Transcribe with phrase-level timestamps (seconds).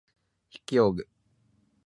[0.51, 1.07] 筆記用具